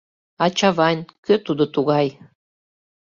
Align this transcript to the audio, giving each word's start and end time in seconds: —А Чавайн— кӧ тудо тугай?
—А 0.43 0.45
Чавайн— 0.57 0.99
кӧ 1.25 1.35
тудо 1.45 1.63
тугай? 1.73 2.07